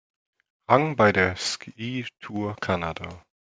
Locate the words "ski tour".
1.35-2.55